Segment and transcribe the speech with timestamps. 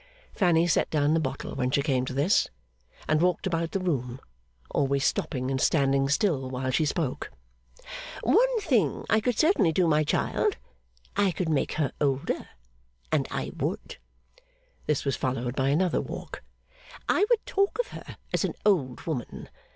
[0.33, 2.47] Fanny set down the bottle when she came to this,
[3.07, 4.19] and walked about the room;
[4.71, 7.29] always stopping and standing still while she spoke.
[8.23, 10.57] 'One thing I could certainly do, my child:
[11.15, 12.49] I could make her older.
[13.11, 13.97] And I would!'
[14.87, 16.41] This was followed by another walk.
[17.07, 19.49] 'I would talk of her as an old woman.